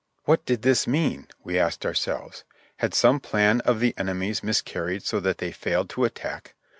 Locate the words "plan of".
3.19-3.79